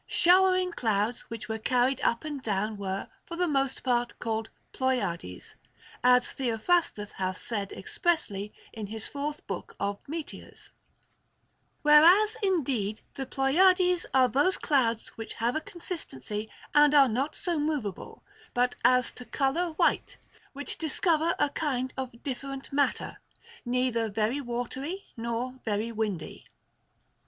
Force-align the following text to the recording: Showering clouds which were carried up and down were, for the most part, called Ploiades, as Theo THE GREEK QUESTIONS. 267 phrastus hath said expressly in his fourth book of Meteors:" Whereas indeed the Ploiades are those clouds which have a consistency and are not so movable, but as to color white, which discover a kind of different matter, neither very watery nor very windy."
Showering 0.07 0.71
clouds 0.71 1.21
which 1.29 1.47
were 1.47 1.59
carried 1.59 2.01
up 2.01 2.23
and 2.23 2.41
down 2.41 2.75
were, 2.75 3.07
for 3.23 3.35
the 3.35 3.47
most 3.47 3.83
part, 3.83 4.17
called 4.17 4.49
Ploiades, 4.73 5.53
as 6.03 6.31
Theo 6.31 6.57
THE 6.57 6.57
GREEK 6.57 6.65
QUESTIONS. 6.65 6.91
267 6.95 7.07
phrastus 7.07 7.11
hath 7.19 7.37
said 7.37 7.71
expressly 7.77 8.53
in 8.73 8.87
his 8.87 9.05
fourth 9.05 9.45
book 9.45 9.75
of 9.79 9.99
Meteors:" 10.09 10.71
Whereas 11.83 12.35
indeed 12.41 13.01
the 13.13 13.27
Ploiades 13.27 14.07
are 14.11 14.27
those 14.27 14.57
clouds 14.57 15.09
which 15.09 15.33
have 15.33 15.55
a 15.55 15.61
consistency 15.61 16.49
and 16.73 16.95
are 16.95 17.07
not 17.07 17.35
so 17.35 17.59
movable, 17.59 18.23
but 18.55 18.73
as 18.83 19.13
to 19.13 19.25
color 19.25 19.73
white, 19.73 20.17
which 20.53 20.79
discover 20.79 21.35
a 21.37 21.49
kind 21.49 21.93
of 21.95 22.23
different 22.23 22.73
matter, 22.73 23.17
neither 23.65 24.09
very 24.09 24.41
watery 24.41 25.05
nor 25.15 25.59
very 25.63 25.91
windy." 25.91 26.47